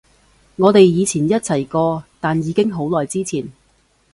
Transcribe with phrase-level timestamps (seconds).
[0.55, 3.47] 我哋以前一齊過，但已經好耐之前